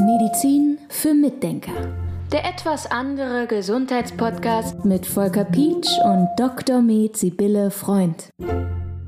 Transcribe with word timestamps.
Medizin 0.00 0.78
für 0.90 1.14
Mitdenker. 1.14 1.72
Der 2.30 2.44
etwas 2.44 2.90
andere 2.90 3.46
Gesundheitspodcast 3.46 4.84
mit 4.84 5.06
Volker 5.06 5.44
Pietsch 5.44 5.88
und 6.04 6.28
Dr. 6.36 6.82
Med 6.82 7.16
Sibylle 7.16 7.70
Freund. 7.70 8.28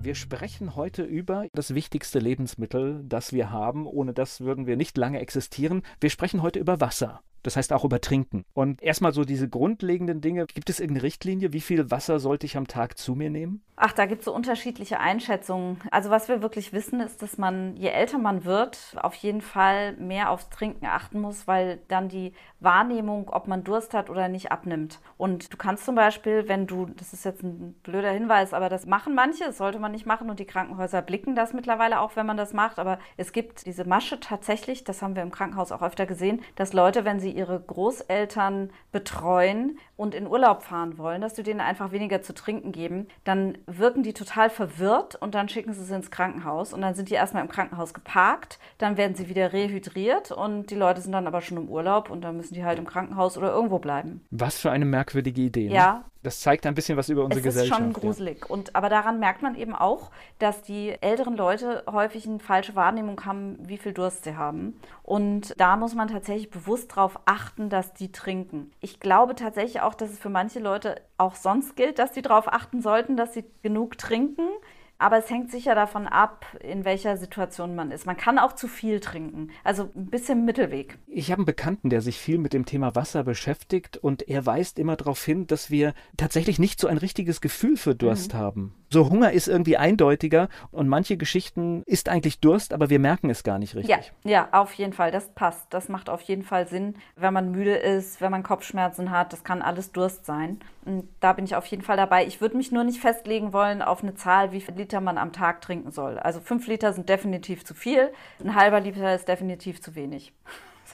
Wir 0.01 0.14
sprechen 0.14 0.75
heute 0.75 1.03
über 1.03 1.46
das 1.53 1.75
wichtigste 1.75 2.19
Lebensmittel, 2.19 3.04
das 3.06 3.32
wir 3.32 3.51
haben. 3.51 3.87
Ohne 3.87 4.14
das 4.14 4.40
würden 4.40 4.67
wir 4.67 4.76
nicht 4.76 4.96
lange 4.96 5.21
existieren. 5.21 5.82
Wir 6.00 6.10
sprechen 6.10 6.40
heute 6.42 6.58
über 6.58 6.80
Wasser. 6.80 7.21
Das 7.45 7.56
heißt 7.56 7.72
auch 7.72 7.85
über 7.85 8.01
Trinken. 8.01 8.45
Und 8.54 8.83
erstmal 8.83 9.13
so 9.13 9.24
diese 9.24 9.49
grundlegenden 9.49 10.21
Dinge. 10.21 10.47
Gibt 10.47 10.71
es 10.71 10.81
irgendeine 10.81 11.04
Richtlinie? 11.04 11.53
Wie 11.53 11.60
viel 11.60 11.90
Wasser 11.90 12.19
sollte 12.19 12.47
ich 12.47 12.56
am 12.56 12.67
Tag 12.67 12.99
zu 12.99 13.15
mir 13.15 13.31
nehmen? 13.31 13.63
Ach, 13.77 13.92
da 13.92 14.06
gibt 14.06 14.21
es 14.21 14.24
so 14.27 14.35
unterschiedliche 14.35 15.01
Einschätzungen. 15.01 15.81
Also 15.91 16.09
was 16.09 16.28
wir 16.28 16.42
wirklich 16.42 16.73
wissen, 16.73 17.01
ist, 17.01 17.23
dass 17.23 17.38
man, 17.38 17.77
je 17.77 17.88
älter 17.88 18.19
man 18.19 18.45
wird, 18.45 18.78
auf 18.96 19.15
jeden 19.16 19.41
Fall 19.41 19.95
mehr 19.96 20.30
aufs 20.30 20.48
Trinken 20.48 20.87
achten 20.87 21.20
muss, 21.20 21.46
weil 21.46 21.80
dann 21.88 22.09
die 22.09 22.32
Wahrnehmung, 22.60 23.28
ob 23.30 23.48
man 23.48 23.65
Durst 23.65 23.92
hat 23.92 24.10
oder 24.10 24.29
nicht, 24.29 24.52
abnimmt. 24.52 25.01
Und 25.18 25.52
du 25.52 25.56
kannst 25.56 25.84
zum 25.84 25.96
Beispiel, 25.96 26.48
wenn 26.48 26.66
du, 26.66 26.87
das 26.87 27.12
ist 27.12 27.24
jetzt 27.24 27.42
ein 27.42 27.74
blöder 27.82 28.10
Hinweis, 28.10 28.54
aber 28.54 28.68
das 28.68 28.87
machen 28.87 29.15
manche, 29.15 29.45
das 29.45 29.59
sollte 29.59 29.80
man 29.80 29.92
nicht 29.92 30.06
machen 30.06 30.30
und 30.30 30.38
die 30.38 30.46
Krankenhäuser 30.46 31.02
blicken 31.02 31.34
das 31.34 31.52
mittlerweile 31.52 32.01
auch, 32.01 32.16
wenn 32.16 32.26
man 32.26 32.37
das 32.37 32.52
macht. 32.52 32.79
Aber 32.79 32.98
es 33.16 33.32
gibt 33.32 33.66
diese 33.66 33.84
Masche 33.84 34.20
tatsächlich, 34.20 34.84
das 34.84 35.02
haben 35.02 35.16
wir 35.16 35.23
im 35.23 35.32
Krankenhaus 35.32 35.73
auch 35.73 35.82
öfter 35.82 36.06
gesehen, 36.06 36.42
dass 36.54 36.73
Leute, 36.73 37.04
wenn 37.04 37.20
sie 37.20 37.34
ihre 37.34 37.61
Großeltern 37.61 38.70
betreuen 38.93 39.79
und 39.97 40.15
in 40.15 40.27
Urlaub 40.27 40.62
fahren 40.62 40.98
wollen, 40.98 41.20
dass 41.20 41.34
du 41.34 41.43
denen 41.43 41.60
einfach 41.60 41.93
weniger 41.93 42.23
zu 42.23 42.34
trinken 42.34 42.73
geben, 42.73 43.09
dann 43.24 43.59
wirken 43.66 44.02
die 44.02 44.12
total 44.12 44.51
verwirrt 44.51 45.16
und 45.16 45.34
dann 45.34 45.48
schicken 45.48 45.73
sie 45.73 45.84
sie 45.84 45.95
ins 45.95 46.10
Krankenhaus 46.10 46.73
und 46.73 46.80
dann 46.80 46.95
sind 46.95 47.10
die 47.10 47.15
erstmal 47.15 47.43
im 47.43 47.51
Krankenhaus 47.51 47.95
geparkt, 47.95 48.59
dann 48.79 48.97
werden 48.97 49.15
sie 49.15 49.29
wieder 49.29 49.52
rehydriert 49.52 50.30
und 50.33 50.70
die 50.70 50.77
Leute 50.77 51.01
sind 51.01 51.12
dann 51.12 51.27
aber 51.27 51.41
schon 51.41 51.59
im 51.59 51.69
Urlaub 51.69 52.10
und 52.10 52.23
dann 52.23 52.37
müssen 52.37 52.55
die 52.55 52.65
halt 52.65 52.79
im 52.79 52.87
Krankenhaus 52.87 53.37
oder 53.37 53.52
irgendwo 53.52 53.79
bleiben. 53.79 54.24
Was 54.30 54.59
für 54.59 54.71
eine 54.71 54.85
merkwürdige 54.85 55.43
Idee. 55.43 55.69
Ne? 55.69 55.74
Ja, 55.74 56.04
das 56.24 56.40
zeigt 56.40 56.66
ein 56.66 56.74
bisschen 56.74 56.96
was 56.96 57.08
über 57.08 57.22
unsere 57.22 57.40
es 57.40 57.44
Gesellschaft. 57.44 57.80
ist 57.80 57.84
schon 57.84 57.92
gruselig. 57.92 58.40
Ja. 58.40 58.46
Und, 58.46 58.74
aber 58.74 58.88
daran 58.88 59.20
merkt 59.20 59.42
man 59.42 59.54
eben 59.54 59.74
auch, 59.74 60.10
dass 60.38 60.62
die 60.62 60.94
älteren 61.00 61.36
Leute 61.36 61.84
häufig 61.90 62.26
eine 62.26 62.40
falsche 62.40 62.74
Wahrnehmung 62.74 63.24
haben, 63.24 63.56
wie 63.60 63.76
viel 63.76 63.92
Durst 63.92 64.25
sie 64.25 64.36
haben. 64.36 64.77
Und 65.02 65.55
da 65.61 65.77
muss 65.77 65.95
man 65.95 66.08
tatsächlich 66.08 66.50
bewusst 66.50 66.92
darauf 66.92 67.20
achten, 67.27 67.69
dass 67.69 67.92
die 67.92 68.11
trinken. 68.11 68.72
Ich 68.80 69.00
glaube 69.00 69.34
tatsächlich 69.34 69.83
auch, 69.83 69.95
dass 69.95 70.11
es 70.11 70.19
für 70.19 70.30
manche 70.30 70.61
Leute 70.61 70.97
auch 71.19 71.34
sonst 71.36 71.77
gilt, 71.77 71.98
dass 71.98 72.14
sie 72.14 72.22
darauf 72.22 72.52
achten 72.52 72.80
sollten, 72.80 73.17
dass 73.17 73.34
sie 73.34 73.45
genug 73.62 73.98
trinken. 73.98 74.48
Aber 74.98 75.19
es 75.19 75.28
hängt 75.28 75.50
sicher 75.50 75.75
davon 75.75 76.06
ab, 76.06 76.47
in 76.61 76.84
welcher 76.84 77.17
Situation 77.17 77.75
man 77.75 77.91
ist. 77.91 78.06
Man 78.06 78.17
kann 78.17 78.39
auch 78.39 78.53
zu 78.53 78.69
viel 78.69 79.01
trinken. 79.01 79.51
Also 79.64 79.91
ein 79.95 80.06
bisschen 80.06 80.45
Mittelweg. 80.45 80.98
Ich 81.06 81.31
habe 81.31 81.41
einen 81.41 81.47
Bekannten, 81.47 81.91
der 81.91 82.01
sich 82.01 82.19
viel 82.19 82.39
mit 82.39 82.53
dem 82.53 82.64
Thema 82.64 82.95
Wasser 82.95 83.25
beschäftigt 83.25 83.97
und 83.97 84.28
er 84.28 84.47
weist 84.47 84.78
immer 84.78 84.97
darauf 84.97 85.25
hin, 85.25 85.47
dass 85.47 85.70
wir 85.70 85.95
tatsächlich 86.17 86.59
nicht 86.59 86.81
so 86.81 86.86
ein 86.86 86.98
richtiges 86.98 87.41
Gefühl 87.41 87.77
für 87.77 87.95
Durst 87.95 88.34
mhm. 88.34 88.39
haben. 88.39 88.75
So 88.95 89.11
Hunger 89.11 89.33
ist 89.33 89.48
irgendwie 89.48 89.77
eindeutiger 89.77 90.48
und 90.70 90.87
manche 90.87 91.17
Geschichten 91.17 91.83
ist 91.84 92.09
eigentlich 92.09 92.39
Durst, 92.39 92.73
aber 92.73 92.91
wir 92.91 93.01
merken 93.01 93.28
es 93.28 93.42
gar 93.42 93.59
nicht 93.59 93.75
richtig. 93.75 94.12
Ja, 94.23 94.31
ja, 94.31 94.48
auf 94.53 94.73
jeden 94.75 94.92
Fall. 94.92 95.11
Das 95.11 95.31
passt. 95.34 95.67
Das 95.70 95.89
macht 95.89 96.09
auf 96.09 96.20
jeden 96.20 96.45
Fall 96.45 96.69
Sinn, 96.69 96.95
wenn 97.17 97.34
man 97.34 97.51
müde 97.51 97.75
ist, 97.75 98.20
wenn 98.20 98.31
man 98.31 98.45
Kopfschmerzen 98.45 99.11
hat. 99.11 99.33
Das 99.33 99.42
kann 99.42 99.62
alles 99.62 99.91
Durst 99.91 100.27
sein. 100.27 100.61
Und 100.84 101.09
da 101.19 101.33
bin 101.33 101.45
ich 101.45 101.56
auf 101.56 101.67
jeden 101.67 101.83
Fall 101.83 101.97
dabei. 101.97 102.25
Ich 102.25 102.41
würde 102.41 102.56
mich 102.56 102.70
nur 102.70 102.84
nicht 102.84 103.01
festlegen 103.01 103.53
wollen 103.53 103.83
auf 103.83 104.05
eine 104.05 104.14
Zahl, 104.14 104.53
wie 104.53 104.61
viel 104.61 104.77
Liter 104.77 105.01
man 105.01 105.19
am 105.19 105.33
Tag 105.33 105.61
trinken 105.61 105.91
soll. 105.91 106.20
Also 106.20 106.39
fünf 106.39 106.69
Liter 106.69 106.92
sind 106.92 107.08
definitiv 107.08 107.64
zu 107.64 107.75
viel, 107.75 108.12
ein 108.39 108.55
halber 108.55 108.79
Liter 108.79 109.12
ist 109.12 109.27
definitiv 109.27 109.83
zu 109.83 109.97
wenig. 109.97 110.33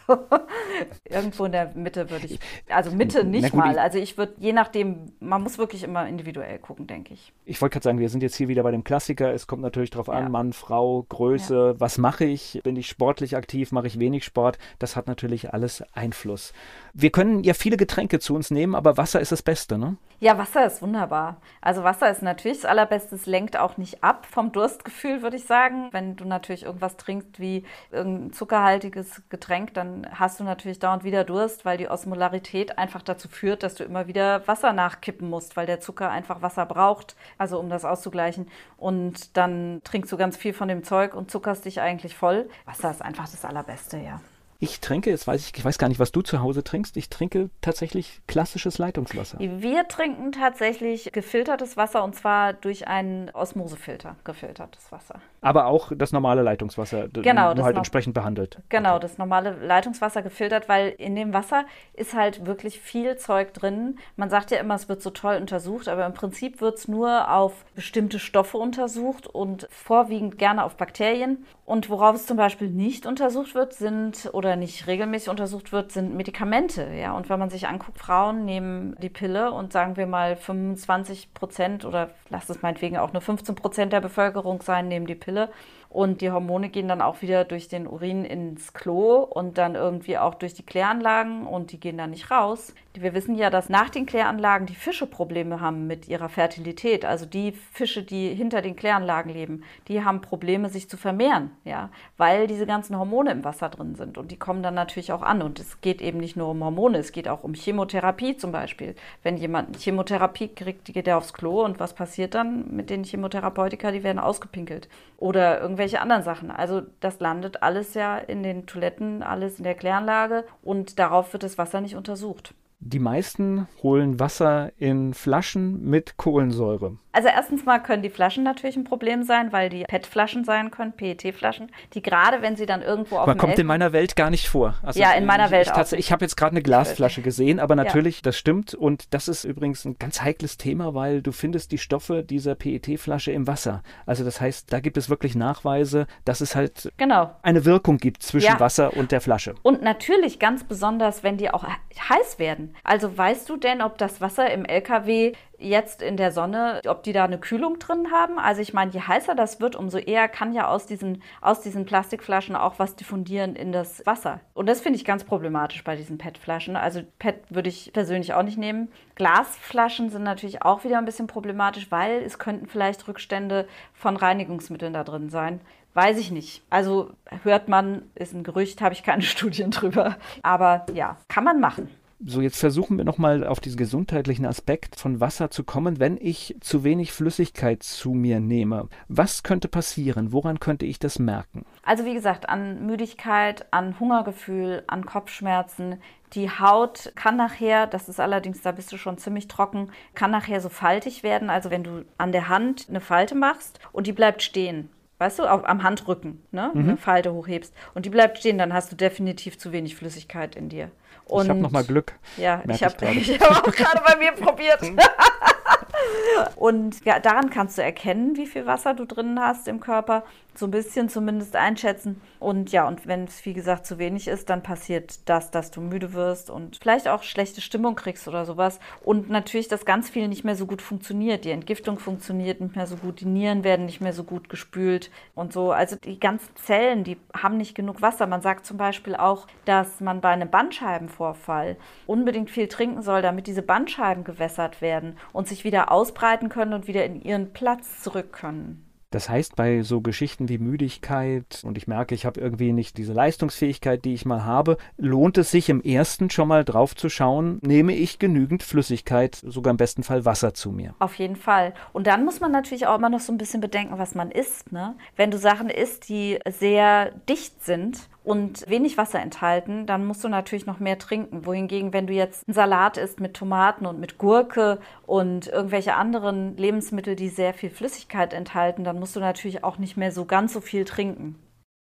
Irgendwo 1.04 1.44
in 1.44 1.52
der 1.52 1.72
Mitte 1.74 2.10
würde 2.10 2.26
ich, 2.26 2.38
also 2.68 2.90
Mitte 2.90 3.24
nicht 3.24 3.50
gut, 3.50 3.58
mal. 3.58 3.78
Also 3.78 3.98
ich 3.98 4.18
würde, 4.18 4.34
je 4.38 4.52
nachdem, 4.52 5.12
man 5.20 5.42
muss 5.42 5.58
wirklich 5.58 5.82
immer 5.82 6.06
individuell 6.06 6.58
gucken, 6.58 6.86
denke 6.86 7.14
ich. 7.14 7.32
Ich 7.44 7.60
wollte 7.60 7.74
gerade 7.74 7.84
sagen, 7.84 7.98
wir 7.98 8.08
sind 8.08 8.22
jetzt 8.22 8.36
hier 8.36 8.48
wieder 8.48 8.62
bei 8.62 8.70
dem 8.70 8.84
Klassiker. 8.84 9.32
Es 9.32 9.46
kommt 9.46 9.62
natürlich 9.62 9.90
darauf 9.90 10.08
an, 10.08 10.24
ja. 10.24 10.28
Mann, 10.28 10.52
Frau, 10.52 11.04
Größe, 11.08 11.72
ja. 11.74 11.80
was 11.80 11.98
mache 11.98 12.24
ich? 12.24 12.60
Bin 12.62 12.76
ich 12.76 12.88
sportlich 12.88 13.36
aktiv? 13.36 13.72
Mache 13.72 13.86
ich 13.86 13.98
wenig 13.98 14.24
Sport? 14.24 14.58
Das 14.78 14.96
hat 14.96 15.06
natürlich 15.06 15.52
alles 15.52 15.82
Einfluss. 15.92 16.52
Wir 16.92 17.10
können 17.10 17.44
ja 17.44 17.54
viele 17.54 17.76
Getränke 17.76 18.18
zu 18.18 18.34
uns 18.34 18.50
nehmen, 18.50 18.74
aber 18.74 18.96
Wasser 18.96 19.20
ist 19.20 19.32
das 19.32 19.42
Beste, 19.42 19.78
ne? 19.78 19.96
Ja, 20.22 20.36
Wasser 20.36 20.66
ist 20.66 20.82
wunderbar. 20.82 21.40
Also 21.62 21.82
Wasser 21.82 22.10
ist 22.10 22.20
natürlich 22.20 22.58
das 22.58 22.70
Allerbeste. 22.70 23.14
Es 23.14 23.24
lenkt 23.24 23.56
auch 23.56 23.78
nicht 23.78 24.04
ab 24.04 24.26
vom 24.30 24.52
Durstgefühl, 24.52 25.22
würde 25.22 25.36
ich 25.36 25.44
sagen. 25.44 25.88
Wenn 25.92 26.14
du 26.14 26.26
natürlich 26.26 26.64
irgendwas 26.64 26.98
trinkst 26.98 27.40
wie 27.40 27.64
irgendein 27.90 28.32
zuckerhaltiges 28.34 29.22
Getränk, 29.30 29.72
dann 29.80 30.06
hast 30.12 30.38
du 30.38 30.44
natürlich 30.44 30.78
dauernd 30.78 31.04
wieder 31.04 31.24
Durst, 31.24 31.64
weil 31.64 31.78
die 31.78 31.88
Osmolarität 31.88 32.78
einfach 32.78 33.02
dazu 33.02 33.28
führt, 33.28 33.62
dass 33.62 33.74
du 33.74 33.84
immer 33.84 34.06
wieder 34.06 34.46
Wasser 34.46 34.72
nachkippen 34.72 35.28
musst, 35.28 35.56
weil 35.56 35.66
der 35.66 35.80
Zucker 35.80 36.10
einfach 36.10 36.42
Wasser 36.42 36.66
braucht, 36.66 37.16
also 37.38 37.58
um 37.58 37.70
das 37.70 37.84
auszugleichen. 37.84 38.48
Und 38.76 39.36
dann 39.36 39.80
trinkst 39.82 40.12
du 40.12 40.16
ganz 40.16 40.36
viel 40.36 40.52
von 40.52 40.68
dem 40.68 40.84
Zeug 40.84 41.14
und 41.14 41.30
zuckerst 41.30 41.64
dich 41.64 41.80
eigentlich 41.80 42.14
voll. 42.14 42.48
Wasser 42.66 42.90
ist 42.90 43.02
einfach 43.02 43.28
das 43.28 43.44
Allerbeste, 43.44 43.96
ja. 43.96 44.20
Ich 44.62 44.80
trinke, 44.80 45.08
jetzt 45.08 45.26
weiß 45.26 45.46
ich, 45.46 45.56
ich 45.56 45.64
weiß 45.64 45.78
gar 45.78 45.88
nicht, 45.88 45.98
was 45.98 46.12
du 46.12 46.20
zu 46.20 46.42
Hause 46.42 46.62
trinkst. 46.62 46.94
Ich 46.98 47.08
trinke 47.08 47.48
tatsächlich 47.62 48.20
klassisches 48.26 48.76
Leitungswasser. 48.76 49.38
Wir 49.40 49.88
trinken 49.88 50.32
tatsächlich 50.32 51.10
gefiltertes 51.12 51.78
Wasser 51.78 52.04
und 52.04 52.14
zwar 52.14 52.52
durch 52.52 52.86
einen 52.86 53.30
Osmosefilter 53.30 54.16
gefiltertes 54.22 54.92
Wasser. 54.92 55.20
Aber 55.40 55.64
auch 55.64 55.92
das 55.96 56.12
normale 56.12 56.42
Leitungswasser, 56.42 57.08
genau, 57.08 57.54
nur 57.54 57.64
halt 57.64 57.78
entsprechend 57.78 58.12
behandelt. 58.12 58.58
Genau, 58.68 58.96
okay. 58.96 59.00
das 59.00 59.16
normale 59.16 59.52
Leitungswasser 59.52 60.20
gefiltert, 60.20 60.68
weil 60.68 60.90
in 60.90 61.16
dem 61.16 61.32
Wasser 61.32 61.64
ist 61.94 62.12
halt 62.12 62.44
wirklich 62.44 62.80
viel 62.80 63.16
Zeug 63.16 63.54
drin. 63.54 63.98
Man 64.16 64.28
sagt 64.28 64.50
ja 64.50 64.58
immer, 64.58 64.74
es 64.74 64.90
wird 64.90 65.00
so 65.00 65.08
toll 65.08 65.36
untersucht, 65.36 65.88
aber 65.88 66.04
im 66.04 66.12
Prinzip 66.12 66.60
wird 66.60 66.76
es 66.76 66.86
nur 66.86 67.30
auf 67.30 67.64
bestimmte 67.74 68.18
Stoffe 68.18 68.58
untersucht 68.58 69.26
und 69.26 69.66
vorwiegend 69.70 70.36
gerne 70.36 70.64
auf 70.64 70.76
Bakterien. 70.76 71.46
Und 71.64 71.88
worauf 71.88 72.16
es 72.16 72.26
zum 72.26 72.36
Beispiel 72.36 72.68
nicht 72.68 73.06
untersucht 73.06 73.54
wird, 73.54 73.74
sind 73.74 74.28
oder 74.32 74.49
nicht 74.56 74.86
regelmäßig 74.86 75.28
untersucht 75.28 75.72
wird, 75.72 75.92
sind 75.92 76.14
Medikamente. 76.14 76.88
Ja, 76.94 77.12
und 77.12 77.28
wenn 77.28 77.38
man 77.38 77.50
sich 77.50 77.68
anguckt, 77.68 77.98
Frauen 77.98 78.44
nehmen 78.44 78.96
die 79.00 79.08
Pille 79.08 79.52
und 79.52 79.72
sagen 79.72 79.96
wir 79.96 80.06
mal 80.06 80.36
25 80.36 81.34
Prozent 81.34 81.84
oder 81.84 82.10
lasst 82.28 82.50
es 82.50 82.62
meinetwegen 82.62 82.96
auch 82.96 83.12
nur 83.12 83.22
15 83.22 83.54
Prozent 83.54 83.92
der 83.92 84.00
Bevölkerung 84.00 84.62
sein, 84.62 84.88
nehmen 84.88 85.06
die 85.06 85.14
Pille. 85.14 85.50
Und 85.90 86.20
die 86.20 86.30
Hormone 86.30 86.68
gehen 86.68 86.86
dann 86.86 87.02
auch 87.02 87.20
wieder 87.20 87.44
durch 87.44 87.66
den 87.66 87.88
Urin 87.88 88.24
ins 88.24 88.72
Klo 88.72 89.24
und 89.24 89.58
dann 89.58 89.74
irgendwie 89.74 90.18
auch 90.18 90.34
durch 90.34 90.54
die 90.54 90.62
Kläranlagen 90.62 91.48
und 91.48 91.72
die 91.72 91.80
gehen 91.80 91.98
dann 91.98 92.10
nicht 92.10 92.30
raus. 92.30 92.72
Wir 92.94 93.12
wissen 93.12 93.36
ja, 93.36 93.50
dass 93.50 93.68
nach 93.68 93.90
den 93.90 94.06
Kläranlagen 94.06 94.66
die 94.66 94.74
Fische 94.74 95.06
Probleme 95.06 95.60
haben 95.60 95.88
mit 95.88 96.08
ihrer 96.08 96.28
Fertilität. 96.28 97.04
Also 97.04 97.26
die 97.26 97.52
Fische, 97.52 98.04
die 98.04 98.34
hinter 98.34 98.62
den 98.62 98.76
Kläranlagen 98.76 99.32
leben, 99.32 99.64
die 99.88 100.04
haben 100.04 100.20
Probleme, 100.20 100.68
sich 100.68 100.88
zu 100.88 100.96
vermehren, 100.96 101.50
ja, 101.64 101.90
weil 102.16 102.46
diese 102.46 102.66
ganzen 102.66 102.96
Hormone 102.96 103.30
im 103.32 103.44
Wasser 103.44 103.68
drin 103.68 103.96
sind. 103.96 104.18
Und 104.18 104.30
die 104.30 104.38
kommen 104.38 104.62
dann 104.62 104.74
natürlich 104.74 105.12
auch 105.12 105.22
an. 105.22 105.42
Und 105.42 105.58
es 105.58 105.80
geht 105.80 106.00
eben 106.00 106.18
nicht 106.18 106.36
nur 106.36 106.48
um 106.48 106.62
Hormone, 106.62 106.98
es 106.98 107.12
geht 107.12 107.28
auch 107.28 107.42
um 107.42 107.54
Chemotherapie 107.54 108.36
zum 108.36 108.52
Beispiel. 108.52 108.94
Wenn 109.22 109.36
jemand 109.36 109.76
Chemotherapie 109.76 110.48
kriegt, 110.48 110.86
geht 110.86 111.08
er 111.08 111.18
aufs 111.18 111.32
Klo 111.32 111.64
und 111.64 111.80
was 111.80 111.94
passiert 111.94 112.34
dann 112.34 112.74
mit 112.74 112.90
den 112.90 113.04
Chemotherapeutika? 113.04 113.90
Die 113.90 114.04
werden 114.04 114.18
ausgepinkelt. 114.18 114.88
Oder 115.16 115.60
irgendwelche 115.80 116.02
anderen 116.02 116.22
Sachen. 116.22 116.50
Also 116.50 116.82
das 117.00 117.20
landet 117.20 117.62
alles 117.62 117.94
ja 117.94 118.18
in 118.18 118.42
den 118.42 118.66
Toiletten, 118.66 119.22
alles 119.22 119.58
in 119.58 119.64
der 119.64 119.74
Kläranlage 119.74 120.44
und 120.62 120.98
darauf 120.98 121.32
wird 121.32 121.42
das 121.42 121.56
Wasser 121.56 121.80
nicht 121.80 121.96
untersucht. 121.96 122.54
Die 122.80 122.98
meisten 122.98 123.66
holen 123.82 124.20
Wasser 124.20 124.72
in 124.78 125.14
Flaschen 125.14 125.82
mit 125.84 126.16
Kohlensäure. 126.16 126.96
Also 127.12 127.28
erstens 127.28 127.64
mal 127.64 127.80
können 127.80 128.02
die 128.02 128.10
Flaschen 128.10 128.44
natürlich 128.44 128.76
ein 128.76 128.84
Problem 128.84 129.24
sein, 129.24 129.52
weil 129.52 129.68
die 129.68 129.84
PET-Flaschen 129.84 130.44
sein 130.44 130.70
können, 130.70 130.92
PET-Flaschen, 130.92 131.70
die 131.94 132.02
gerade 132.02 132.40
wenn 132.42 132.56
sie 132.56 132.66
dann 132.66 132.82
irgendwo 132.82 133.18
auf 133.18 133.26
Man 133.26 133.36
kommt 133.36 133.58
in 133.58 133.66
meiner 133.66 133.92
Welt 133.92 134.14
gar 134.14 134.30
nicht 134.30 134.48
vor. 134.48 134.74
Also 134.82 135.00
ja, 135.00 135.12
in 135.12 135.26
meiner 135.26 135.46
ich, 135.46 135.50
Welt 135.50 135.66
ich, 135.66 135.72
auch. 135.72 135.92
Ich 135.92 136.12
habe 136.12 136.24
jetzt 136.24 136.36
gerade 136.36 136.52
eine 136.52 136.62
Glasflasche 136.62 137.22
gesehen, 137.22 137.58
aber 137.58 137.74
natürlich, 137.74 138.16
ja. 138.16 138.22
das 138.24 138.38
stimmt 138.38 138.74
und 138.74 139.12
das 139.12 139.28
ist 139.28 139.44
übrigens 139.44 139.84
ein 139.84 139.96
ganz 139.98 140.22
heikles 140.22 140.56
Thema, 140.56 140.94
weil 140.94 141.22
du 141.22 141.32
findest 141.32 141.72
die 141.72 141.78
Stoffe 141.78 142.22
dieser 142.22 142.54
PET-Flasche 142.54 143.32
im 143.32 143.46
Wasser. 143.46 143.82
Also 144.06 144.24
das 144.24 144.40
heißt, 144.40 144.72
da 144.72 144.80
gibt 144.80 144.96
es 144.96 145.10
wirklich 145.10 145.34
Nachweise, 145.34 146.06
dass 146.24 146.40
es 146.40 146.54
halt 146.54 146.92
genau. 146.96 147.34
eine 147.42 147.64
Wirkung 147.64 147.98
gibt 147.98 148.22
zwischen 148.22 148.52
ja. 148.52 148.60
Wasser 148.60 148.96
und 148.96 149.10
der 149.10 149.20
Flasche. 149.20 149.54
Und 149.62 149.82
natürlich 149.82 150.38
ganz 150.38 150.62
besonders, 150.64 151.24
wenn 151.24 151.36
die 151.36 151.50
auch 151.50 151.64
heiß 151.64 152.38
werden. 152.38 152.76
Also 152.84 153.16
weißt 153.16 153.48
du 153.48 153.56
denn, 153.56 153.82
ob 153.82 153.98
das 153.98 154.20
Wasser 154.20 154.50
im 154.50 154.64
LKW 154.64 155.32
jetzt 155.60 156.02
in 156.02 156.16
der 156.16 156.32
Sonne, 156.32 156.80
ob 156.88 157.02
die 157.02 157.12
da 157.12 157.24
eine 157.24 157.38
Kühlung 157.38 157.78
drin 157.78 158.10
haben. 158.10 158.38
Also 158.38 158.62
ich 158.62 158.72
meine, 158.72 158.90
je 158.90 159.00
heißer 159.00 159.34
das 159.34 159.60
wird, 159.60 159.76
umso 159.76 159.98
eher 159.98 160.28
kann 160.28 160.52
ja 160.52 160.68
aus 160.68 160.86
diesen, 160.86 161.22
aus 161.40 161.60
diesen 161.60 161.84
Plastikflaschen 161.84 162.56
auch 162.56 162.78
was 162.78 162.96
diffundieren 162.96 163.54
in 163.54 163.72
das 163.72 164.04
Wasser. 164.06 164.40
Und 164.54 164.66
das 164.66 164.80
finde 164.80 164.98
ich 164.98 165.04
ganz 165.04 165.24
problematisch 165.24 165.84
bei 165.84 165.96
diesen 165.96 166.18
PET-Flaschen. 166.18 166.76
Also 166.76 167.02
PET 167.18 167.42
würde 167.50 167.68
ich 167.68 167.92
persönlich 167.92 168.34
auch 168.34 168.42
nicht 168.42 168.58
nehmen. 168.58 168.88
Glasflaschen 169.14 170.10
sind 170.10 170.22
natürlich 170.22 170.62
auch 170.62 170.84
wieder 170.84 170.98
ein 170.98 171.04
bisschen 171.04 171.26
problematisch, 171.26 171.90
weil 171.90 172.22
es 172.22 172.38
könnten 172.38 172.66
vielleicht 172.66 173.06
Rückstände 173.06 173.68
von 173.92 174.16
Reinigungsmitteln 174.16 174.92
da 174.92 175.04
drin 175.04 175.30
sein. 175.30 175.60
Weiß 175.92 176.18
ich 176.18 176.30
nicht. 176.30 176.62
Also 176.70 177.10
hört 177.42 177.68
man, 177.68 178.02
ist 178.14 178.32
ein 178.32 178.44
Gerücht, 178.44 178.80
habe 178.80 178.94
ich 178.94 179.02
keine 179.02 179.22
Studien 179.22 179.70
drüber. 179.70 180.16
Aber 180.42 180.86
ja, 180.94 181.16
kann 181.28 181.44
man 181.44 181.60
machen. 181.60 181.90
So, 182.22 182.42
jetzt 182.42 182.60
versuchen 182.60 182.98
wir 182.98 183.04
nochmal 183.06 183.46
auf 183.46 183.60
diesen 183.60 183.78
gesundheitlichen 183.78 184.44
Aspekt 184.44 184.94
von 184.94 185.20
Wasser 185.20 185.50
zu 185.50 185.64
kommen, 185.64 186.00
wenn 186.00 186.18
ich 186.20 186.54
zu 186.60 186.84
wenig 186.84 187.12
Flüssigkeit 187.12 187.82
zu 187.82 188.10
mir 188.10 188.40
nehme. 188.40 188.90
Was 189.08 189.42
könnte 189.42 189.68
passieren? 189.68 190.30
Woran 190.30 190.60
könnte 190.60 190.84
ich 190.84 190.98
das 190.98 191.18
merken? 191.18 191.64
Also 191.82 192.04
wie 192.04 192.12
gesagt, 192.12 192.46
an 192.50 192.84
Müdigkeit, 192.84 193.64
an 193.72 193.98
Hungergefühl, 193.98 194.84
an 194.86 195.06
Kopfschmerzen. 195.06 195.96
Die 196.34 196.50
Haut 196.50 197.10
kann 197.14 197.38
nachher, 197.38 197.86
das 197.86 198.10
ist 198.10 198.20
allerdings, 198.20 198.60
da 198.60 198.72
bist 198.72 198.92
du 198.92 198.98
schon 198.98 199.16
ziemlich 199.16 199.48
trocken, 199.48 199.90
kann 200.14 200.30
nachher 200.30 200.60
so 200.60 200.68
faltig 200.68 201.22
werden. 201.22 201.48
Also 201.48 201.70
wenn 201.70 201.84
du 201.84 202.04
an 202.18 202.32
der 202.32 202.50
Hand 202.50 202.84
eine 202.90 203.00
Falte 203.00 203.34
machst 203.34 203.80
und 203.92 204.06
die 204.06 204.12
bleibt 204.12 204.42
stehen, 204.42 204.90
weißt 205.20 205.38
du, 205.38 205.44
auf, 205.44 205.68
am 205.68 205.82
Handrücken, 205.82 206.42
ne? 206.50 206.70
Mhm. 206.72 206.80
eine 206.80 206.96
Falte 206.96 207.34
hochhebst 207.34 207.74
und 207.94 208.06
die 208.06 208.10
bleibt 208.10 208.38
stehen, 208.38 208.56
dann 208.56 208.72
hast 208.72 208.90
du 208.90 208.96
definitiv 208.96 209.58
zu 209.58 209.70
wenig 209.70 209.94
Flüssigkeit 209.94 210.56
in 210.56 210.70
dir. 210.70 210.90
Und 211.26 211.44
ich 211.44 211.50
habe 211.50 211.60
nochmal 211.60 211.84
Glück. 211.84 212.14
Ja, 212.38 212.62
ich 212.66 212.82
habe 212.82 212.94
hab 213.06 213.68
auch 213.68 213.72
gerade 213.72 214.00
bei 214.04 214.16
mir 214.16 214.32
probiert. 214.32 214.80
und 216.56 217.04
ja, 217.04 217.20
daran 217.20 217.50
kannst 217.50 217.76
du 217.76 217.82
erkennen, 217.82 218.36
wie 218.36 218.46
viel 218.46 218.64
Wasser 218.64 218.94
du 218.94 219.04
drin 219.04 219.38
hast 219.38 219.68
im 219.68 219.78
Körper 219.78 220.24
so 220.60 220.66
ein 220.66 220.70
bisschen 220.70 221.08
zumindest 221.08 221.56
einschätzen. 221.56 222.20
Und 222.38 222.70
ja, 222.70 222.86
und 222.86 223.06
wenn 223.06 223.24
es 223.24 223.44
wie 223.44 223.54
gesagt 223.54 223.86
zu 223.86 223.98
wenig 223.98 224.28
ist, 224.28 224.50
dann 224.50 224.62
passiert 224.62 225.28
das, 225.28 225.50
dass 225.50 225.70
du 225.70 225.80
müde 225.80 226.12
wirst 226.12 226.50
und 226.50 226.78
vielleicht 226.80 227.08
auch 227.08 227.22
schlechte 227.22 227.60
Stimmung 227.60 227.96
kriegst 227.96 228.28
oder 228.28 228.44
sowas. 228.44 228.78
Und 229.02 229.30
natürlich, 229.30 229.68
dass 229.68 229.84
ganz 229.84 230.10
viel 230.10 230.28
nicht 230.28 230.44
mehr 230.44 230.54
so 230.54 230.66
gut 230.66 230.82
funktioniert. 230.82 231.44
Die 231.44 231.50
Entgiftung 231.50 231.98
funktioniert 231.98 232.60
nicht 232.60 232.76
mehr 232.76 232.86
so 232.86 232.96
gut, 232.96 233.20
die 233.20 233.26
Nieren 233.26 233.64
werden 233.64 233.86
nicht 233.86 234.00
mehr 234.00 234.12
so 234.12 234.22
gut 234.22 234.48
gespült 234.48 235.10
und 235.34 235.52
so. 235.52 235.72
Also 235.72 235.96
die 235.96 236.20
ganzen 236.20 236.54
Zellen, 236.56 237.02
die 237.02 237.16
haben 237.34 237.56
nicht 237.56 237.74
genug 237.74 238.02
Wasser. 238.02 238.26
Man 238.26 238.42
sagt 238.42 238.66
zum 238.66 238.76
Beispiel 238.76 239.16
auch, 239.16 239.46
dass 239.64 240.00
man 240.00 240.20
bei 240.20 240.28
einem 240.28 240.50
Bandscheibenvorfall 240.50 241.76
unbedingt 242.06 242.50
viel 242.50 242.68
trinken 242.68 243.02
soll, 243.02 243.22
damit 243.22 243.46
diese 243.46 243.62
Bandscheiben 243.62 244.24
gewässert 244.24 244.82
werden 244.82 245.16
und 245.32 245.48
sich 245.48 245.64
wieder 245.64 245.90
ausbreiten 245.90 246.50
können 246.50 246.74
und 246.74 246.86
wieder 246.86 247.04
in 247.04 247.22
ihren 247.22 247.52
Platz 247.54 248.02
zurück 248.02 248.32
können. 248.32 248.89
Das 249.10 249.28
heißt, 249.28 249.56
bei 249.56 249.82
so 249.82 250.00
Geschichten 250.00 250.48
wie 250.48 250.58
Müdigkeit 250.58 251.62
und 251.64 251.76
ich 251.76 251.88
merke, 251.88 252.14
ich 252.14 252.24
habe 252.26 252.40
irgendwie 252.40 252.72
nicht 252.72 252.96
diese 252.96 253.12
Leistungsfähigkeit, 253.12 254.04
die 254.04 254.14
ich 254.14 254.24
mal 254.24 254.44
habe, 254.44 254.76
lohnt 254.96 255.36
es 255.36 255.50
sich 255.50 255.68
im 255.68 255.82
ersten 255.82 256.30
schon 256.30 256.46
mal 256.46 256.64
drauf 256.64 256.94
zu 256.94 257.08
schauen, 257.08 257.58
nehme 257.62 257.92
ich 257.92 258.20
genügend 258.20 258.62
Flüssigkeit, 258.62 259.34
sogar 259.34 259.72
im 259.72 259.76
besten 259.76 260.04
Fall 260.04 260.24
Wasser 260.24 260.54
zu 260.54 260.70
mir. 260.70 260.94
Auf 261.00 261.16
jeden 261.16 261.36
Fall. 261.36 261.74
Und 261.92 262.06
dann 262.06 262.24
muss 262.24 262.40
man 262.40 262.52
natürlich 262.52 262.86
auch 262.86 262.96
immer 262.96 263.10
noch 263.10 263.20
so 263.20 263.32
ein 263.32 263.38
bisschen 263.38 263.60
bedenken, 263.60 263.98
was 263.98 264.14
man 264.14 264.30
isst. 264.30 264.70
Ne? 264.70 264.94
Wenn 265.16 265.32
du 265.32 265.38
Sachen 265.38 265.70
isst, 265.70 266.08
die 266.08 266.38
sehr 266.48 267.10
dicht 267.28 267.64
sind, 267.64 268.08
und 268.22 268.68
wenig 268.68 268.98
Wasser 268.98 269.20
enthalten, 269.20 269.86
dann 269.86 270.04
musst 270.04 270.22
du 270.22 270.28
natürlich 270.28 270.66
noch 270.66 270.78
mehr 270.78 270.98
trinken. 270.98 271.46
Wohingegen, 271.46 271.92
wenn 271.92 272.06
du 272.06 272.12
jetzt 272.12 272.46
einen 272.46 272.54
Salat 272.54 272.96
isst 272.96 273.20
mit 273.20 273.34
Tomaten 273.34 273.86
und 273.86 273.98
mit 273.98 274.18
Gurke 274.18 274.78
und 275.06 275.46
irgendwelche 275.46 275.94
anderen 275.94 276.56
Lebensmittel, 276.56 277.16
die 277.16 277.28
sehr 277.28 277.54
viel 277.54 277.70
Flüssigkeit 277.70 278.34
enthalten, 278.34 278.84
dann 278.84 278.98
musst 278.98 279.16
du 279.16 279.20
natürlich 279.20 279.64
auch 279.64 279.78
nicht 279.78 279.96
mehr 279.96 280.12
so 280.12 280.26
ganz 280.26 280.52
so 280.52 280.60
viel 280.60 280.84
trinken. 280.84 281.36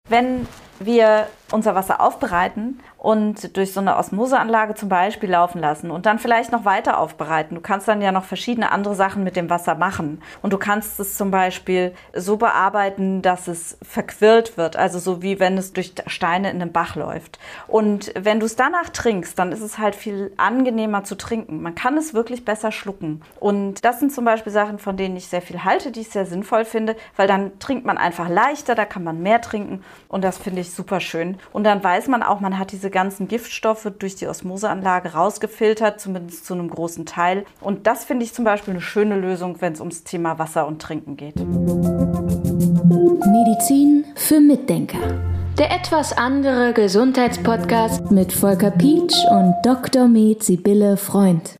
Wenn 0.09 0.47
wir 0.79 1.27
unser 1.51 1.75
Wasser 1.75 2.01
aufbereiten 2.01 2.79
und 2.97 3.55
durch 3.55 3.73
so 3.73 3.79
eine 3.79 3.95
Osmoseanlage 3.97 4.75
zum 4.75 4.89
Beispiel 4.89 5.29
laufen 5.29 5.59
lassen 5.59 5.91
und 5.91 6.05
dann 6.05 6.19
vielleicht 6.19 6.51
noch 6.51 6.65
weiter 6.65 6.99
aufbereiten. 6.99 7.55
Du 7.55 7.61
kannst 7.61 7.87
dann 7.87 8.01
ja 8.01 8.11
noch 8.11 8.25
verschiedene 8.25 8.71
andere 8.71 8.95
Sachen 8.95 9.23
mit 9.23 9.35
dem 9.35 9.49
Wasser 9.49 9.75
machen. 9.75 10.21
Und 10.41 10.51
du 10.51 10.57
kannst 10.57 10.99
es 10.99 11.15
zum 11.15 11.31
Beispiel 11.31 11.93
so 12.13 12.37
bearbeiten, 12.37 13.21
dass 13.21 13.47
es 13.47 13.77
verquirlt 13.81 14.57
wird, 14.57 14.75
also 14.75 14.99
so 14.99 15.21
wie 15.21 15.39
wenn 15.39 15.57
es 15.57 15.73
durch 15.73 15.93
Steine 16.07 16.49
in 16.49 16.61
einem 16.61 16.71
Bach 16.71 16.95
läuft. 16.95 17.39
Und 17.67 18.11
wenn 18.19 18.39
du 18.39 18.45
es 18.45 18.55
danach 18.55 18.89
trinkst, 18.89 19.39
dann 19.39 19.51
ist 19.51 19.61
es 19.61 19.77
halt 19.77 19.95
viel 19.95 20.33
angenehmer 20.37 21.03
zu 21.03 21.15
trinken. 21.15 21.61
Man 21.61 21.75
kann 21.75 21.97
es 21.97 22.13
wirklich 22.13 22.43
besser 22.43 22.71
schlucken. 22.71 23.21
Und 23.39 23.85
das 23.85 23.99
sind 23.99 24.11
zum 24.11 24.25
Beispiel 24.25 24.51
Sachen, 24.51 24.79
von 24.79 24.97
denen 24.97 25.15
ich 25.15 25.27
sehr 25.27 25.41
viel 25.41 25.63
halte, 25.63 25.91
die 25.91 26.01
ich 26.01 26.09
sehr 26.09 26.25
sinnvoll 26.25 26.65
finde, 26.65 26.95
weil 27.15 27.27
dann 27.27 27.57
trinkt 27.59 27.85
man 27.85 27.97
einfach 27.97 28.27
leichter, 28.27 28.75
da 28.75 28.85
kann 28.85 29.03
man 29.03 29.21
mehr 29.21 29.41
trinken 29.41 29.83
und 30.07 30.23
das 30.23 30.37
finde 30.37 30.61
ich 30.61 30.71
super 30.71 30.99
schön. 31.37 31.53
Und 31.53 31.63
dann 31.63 31.83
weiß 31.83 32.07
man 32.07 32.23
auch, 32.23 32.39
man 32.39 32.57
hat 32.59 32.71
diese 32.71 32.89
ganzen 32.89 33.27
Giftstoffe 33.27 33.91
durch 33.97 34.15
die 34.15 34.27
Osmoseanlage 34.27 35.13
rausgefiltert, 35.13 35.99
zumindest 35.99 36.45
zu 36.45 36.53
einem 36.53 36.69
großen 36.69 37.05
Teil. 37.05 37.45
Und 37.61 37.87
das 37.87 38.05
finde 38.05 38.25
ich 38.25 38.33
zum 38.33 38.45
Beispiel 38.45 38.73
eine 38.73 38.81
schöne 38.81 39.15
Lösung, 39.15 39.61
wenn 39.61 39.73
es 39.73 39.79
ums 39.79 40.03
Thema 40.03 40.39
Wasser 40.39 40.67
und 40.67 40.81
Trinken 40.81 41.17
geht. 41.17 41.35
Medizin 43.35 44.05
für 44.15 44.39
Mitdenker. 44.39 44.99
Der 45.57 45.71
etwas 45.71 46.15
andere 46.15 46.71
Gesundheitspodcast 46.73 48.11
mit 48.11 48.31
Volker 48.31 48.69
Pietsch 48.69 49.17
und 49.31 49.55
Dr. 49.63 50.07
Med 50.07 50.43
Sibylle 50.43 50.97
Freund. 50.97 51.57